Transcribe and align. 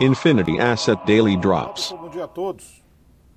Infinity 0.00 0.58
Asset 0.60 1.00
Daily 1.06 1.36
Drops. 1.36 1.92
Bom 1.92 2.08
dia 2.10 2.24
a 2.24 2.28
todos. 2.28 2.84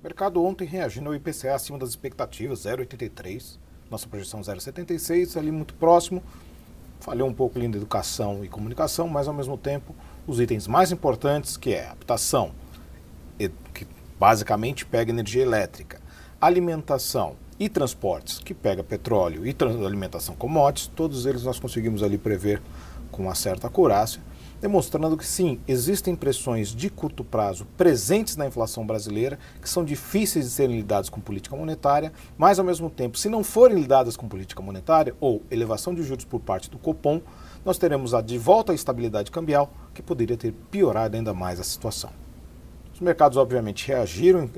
O 0.00 0.02
mercado 0.02 0.44
ontem 0.44 0.66
reagindo 0.66 1.08
ao 1.08 1.14
IPCA 1.14 1.54
acima 1.54 1.78
das 1.78 1.90
expectativas, 1.90 2.60
0,83. 2.60 3.58
Nossa 3.90 4.06
projeção 4.06 4.40
0,76, 4.40 5.36
ali 5.36 5.50
muito 5.50 5.74
próximo. 5.74 6.22
Falhou 7.00 7.28
um 7.28 7.32
pouco 7.32 7.58
ali 7.58 7.66
na 7.66 7.76
educação 7.76 8.44
e 8.44 8.48
comunicação, 8.48 9.08
mas 9.08 9.26
ao 9.26 9.34
mesmo 9.34 9.56
tempo 9.56 9.94
os 10.26 10.38
itens 10.38 10.66
mais 10.66 10.92
importantes, 10.92 11.56
que 11.56 11.72
é 11.72 11.88
habitação, 11.88 12.52
que 13.72 13.86
basicamente 14.18 14.84
pega 14.84 15.10
energia 15.10 15.42
elétrica, 15.42 16.00
alimentação 16.40 17.36
e 17.58 17.68
transportes, 17.68 18.38
que 18.38 18.52
pega 18.52 18.84
petróleo 18.84 19.46
e 19.46 19.56
alimentação 19.86 20.34
commodities, 20.34 20.88
todos 20.94 21.24
eles 21.24 21.42
nós 21.42 21.58
conseguimos 21.58 22.02
ali 22.02 22.18
prever 22.18 22.60
com 23.10 23.22
uma 23.22 23.34
certa 23.34 23.66
acurácia 23.66 24.20
demonstrando 24.60 25.16
que 25.16 25.26
sim, 25.26 25.58
existem 25.66 26.14
pressões 26.14 26.68
de 26.68 26.90
curto 26.90 27.24
prazo 27.24 27.66
presentes 27.76 28.36
na 28.36 28.46
inflação 28.46 28.86
brasileira, 28.86 29.38
que 29.60 29.68
são 29.68 29.84
difíceis 29.84 30.44
de 30.44 30.50
serem 30.50 30.76
lidadas 30.76 31.08
com 31.08 31.20
política 31.20 31.56
monetária, 31.56 32.12
mas 32.36 32.58
ao 32.58 32.64
mesmo 32.64 32.90
tempo, 32.90 33.16
se 33.16 33.28
não 33.28 33.42
forem 33.42 33.80
lidadas 33.80 34.16
com 34.16 34.28
política 34.28 34.62
monetária 34.62 35.14
ou 35.18 35.42
elevação 35.50 35.94
de 35.94 36.02
juros 36.02 36.24
por 36.24 36.40
parte 36.40 36.70
do 36.70 36.78
Copom, 36.78 37.22
nós 37.64 37.78
teremos 37.78 38.14
a 38.14 38.20
de 38.20 38.38
volta 38.38 38.72
à 38.72 38.74
estabilidade 38.74 39.30
cambial, 39.30 39.72
que 39.94 40.02
poderia 40.02 40.36
ter 40.36 40.52
piorado 40.70 41.16
ainda 41.16 41.32
mais 41.32 41.58
a 41.58 41.64
situação. 41.64 42.10
Os 42.92 43.00
mercados 43.00 43.38
obviamente 43.38 43.88
reagiram 43.88 44.48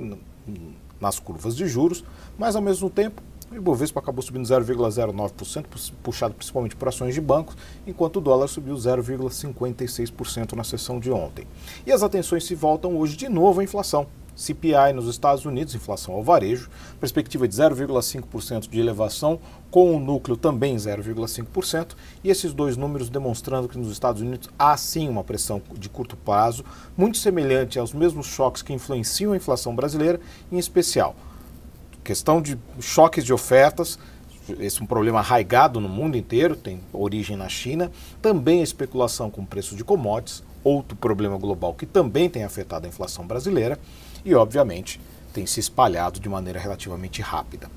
nas 1.00 1.18
curvas 1.18 1.56
de 1.56 1.66
juros, 1.66 2.04
mas 2.38 2.56
ao 2.56 2.62
mesmo 2.62 2.90
tempo 2.90 3.22
o 3.52 3.56
Ibovespa 3.56 4.00
acabou 4.00 4.22
subindo 4.22 4.44
0,09%, 4.44 5.92
puxado 6.02 6.34
principalmente 6.34 6.74
por 6.76 6.88
ações 6.88 7.14
de 7.14 7.20
bancos, 7.20 7.56
enquanto 7.86 8.16
o 8.16 8.20
dólar 8.20 8.48
subiu 8.48 8.74
0,56% 8.74 10.52
na 10.52 10.64
sessão 10.64 10.98
de 10.98 11.10
ontem. 11.10 11.46
E 11.86 11.92
as 11.92 12.02
atenções 12.02 12.44
se 12.44 12.54
voltam 12.54 12.96
hoje 12.96 13.16
de 13.16 13.28
novo 13.28 13.60
à 13.60 13.64
inflação. 13.64 14.06
CPI 14.34 14.94
nos 14.94 15.06
Estados 15.08 15.44
Unidos, 15.44 15.74
inflação 15.74 16.14
ao 16.14 16.22
varejo, 16.22 16.70
perspectiva 16.98 17.46
de 17.46 17.54
0,5% 17.54 18.68
de 18.68 18.80
elevação, 18.80 19.38
com 19.70 19.94
o 19.94 20.00
núcleo 20.00 20.38
também 20.38 20.74
0,5%, 20.74 21.94
e 22.24 22.30
esses 22.30 22.54
dois 22.54 22.76
números 22.76 23.10
demonstrando 23.10 23.68
que 23.68 23.78
nos 23.78 23.92
Estados 23.92 24.22
Unidos 24.22 24.48
há 24.58 24.74
sim 24.76 25.08
uma 25.08 25.22
pressão 25.22 25.60
de 25.76 25.90
curto 25.90 26.16
prazo, 26.16 26.64
muito 26.96 27.18
semelhante 27.18 27.78
aos 27.78 27.92
mesmos 27.92 28.26
choques 28.26 28.62
que 28.62 28.72
influenciam 28.72 29.32
a 29.32 29.36
inflação 29.36 29.76
brasileira, 29.76 30.18
em 30.50 30.58
especial 30.58 31.14
questão 32.02 32.42
de 32.42 32.58
choques 32.80 33.24
de 33.24 33.32
ofertas, 33.32 33.98
esse 34.58 34.80
é 34.80 34.82
um 34.82 34.86
problema 34.86 35.20
arraigado 35.20 35.80
no 35.80 35.88
mundo 35.88 36.16
inteiro, 36.16 36.56
tem 36.56 36.80
origem 36.92 37.36
na 37.36 37.48
China, 37.48 37.90
também 38.20 38.60
a 38.60 38.64
especulação 38.64 39.30
com 39.30 39.42
o 39.42 39.46
preço 39.46 39.76
de 39.76 39.84
commodities, 39.84 40.42
outro 40.64 40.96
problema 40.96 41.36
global 41.38 41.74
que 41.74 41.86
também 41.86 42.28
tem 42.28 42.44
afetado 42.44 42.86
a 42.86 42.88
inflação 42.88 43.26
brasileira 43.26 43.78
e, 44.24 44.34
obviamente, 44.34 45.00
tem 45.32 45.46
se 45.46 45.60
espalhado 45.60 46.20
de 46.20 46.28
maneira 46.28 46.58
relativamente 46.58 47.22
rápida. 47.22 47.70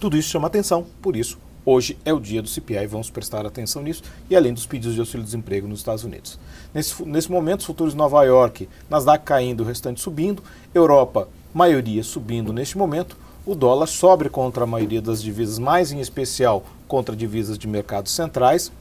Tudo 0.00 0.16
isso 0.16 0.30
chama 0.30 0.46
atenção, 0.46 0.86
por 1.00 1.16
isso, 1.16 1.38
hoje 1.64 1.96
é 2.04 2.12
o 2.12 2.18
dia 2.18 2.42
do 2.42 2.48
CPI, 2.48 2.86
vamos 2.86 3.10
prestar 3.10 3.46
atenção 3.46 3.82
nisso, 3.82 4.02
e 4.28 4.34
além 4.34 4.52
dos 4.52 4.66
pedidos 4.66 4.94
de 4.94 5.00
auxílio-desemprego 5.00 5.68
nos 5.68 5.80
Estados 5.80 6.02
Unidos. 6.02 6.38
Nesse, 6.74 7.04
nesse 7.04 7.30
momento, 7.30 7.60
os 7.60 7.66
futuros 7.66 7.92
de 7.92 7.98
Nova 7.98 8.24
York, 8.24 8.68
Nasdaq 8.90 9.24
caindo, 9.24 9.62
o 9.62 9.66
restante 9.66 10.00
subindo, 10.00 10.42
Europa, 10.74 11.28
maioria 11.54 12.02
subindo 12.02 12.52
neste 12.52 12.76
momento, 12.76 13.16
o 13.44 13.54
dólar 13.54 13.86
sobe 13.86 14.28
contra 14.28 14.64
a 14.64 14.66
maioria 14.66 15.02
das 15.02 15.22
divisas, 15.22 15.58
mais 15.58 15.92
em 15.92 16.00
especial 16.00 16.64
contra 16.86 17.16
divisas 17.16 17.58
de 17.58 17.66
mercados 17.66 18.12
centrais. 18.12 18.72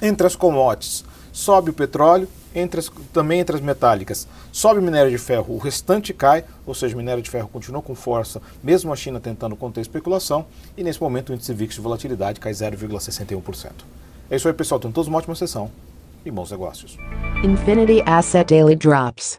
Entre 0.00 0.26
as 0.26 0.36
commodities, 0.36 1.04
sobe 1.32 1.70
o 1.70 1.72
petróleo, 1.72 2.28
entre 2.54 2.80
as, 2.80 2.90
também 3.12 3.40
entre 3.40 3.56
as 3.56 3.62
metálicas, 3.62 4.26
sobe 4.52 4.80
o 4.80 4.82
minério 4.82 5.10
de 5.10 5.18
ferro, 5.18 5.54
o 5.54 5.58
restante 5.58 6.12
cai, 6.12 6.44
ou 6.66 6.74
seja, 6.74 6.94
o 6.94 6.98
minério 6.98 7.22
de 7.22 7.30
ferro 7.30 7.48
continua 7.48 7.82
com 7.82 7.94
força, 7.94 8.40
mesmo 8.62 8.92
a 8.92 8.96
China 8.96 9.20
tentando 9.20 9.56
conter 9.56 9.80
a 9.80 9.82
especulação, 9.82 10.46
e 10.76 10.82
nesse 10.82 11.00
momento 11.00 11.30
o 11.30 11.34
índice 11.34 11.52
VIX 11.52 11.74
de 11.74 11.80
volatilidade 11.80 12.40
cai 12.40 12.52
0,61%. 12.52 13.70
É 14.30 14.36
isso 14.36 14.46
aí, 14.46 14.54
pessoal. 14.54 14.78
Tenham 14.78 14.92
todos 14.92 15.08
uma 15.08 15.18
ótima 15.18 15.34
sessão 15.34 15.70
e 16.24 16.30
bons 16.30 16.50
negócios. 16.50 16.96
Infinity 17.42 18.02
Asset 18.06 18.54
Daily 18.54 18.76
Drops. 18.76 19.38